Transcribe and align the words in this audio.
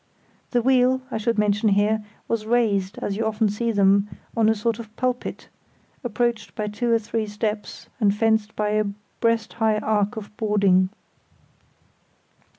The 0.49 0.63
wheel, 0.63 1.03
I 1.11 1.19
should 1.19 1.37
mention 1.37 1.69
here, 1.69 2.03
was 2.27 2.47
raised, 2.47 2.97
as 3.03 3.15
you 3.17 3.23
often 3.23 3.49
see 3.49 3.71
them, 3.71 4.09
on 4.35 4.49
a 4.49 4.55
sort 4.55 4.79
of 4.79 4.89
pulpit, 4.95 5.47
approached 6.03 6.55
by 6.55 6.69
two 6.69 6.91
or 6.91 6.97
three 6.97 7.27
steps 7.27 7.87
and 7.99 8.11
fenced 8.11 8.55
by 8.55 8.69
a 8.69 8.85
breast 9.19 9.53
high 9.61 9.77
arc 9.77 10.15
of 10.17 10.35
boarding. 10.37 10.89